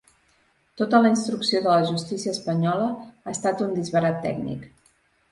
Tota 0.81 0.99
la 1.01 1.09
instrucció 1.15 1.59
de 1.65 1.67
la 1.73 1.83
justícia 1.89 2.33
espanyola 2.37 2.87
ha 3.27 3.35
estat 3.35 3.61
un 3.67 3.75
disbarat 3.77 4.17
tècnic. 4.25 4.65